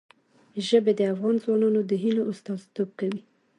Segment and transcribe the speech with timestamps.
[0.67, 3.21] ژبې د افغان ځوانانو د هیلو استازیتوب کوي.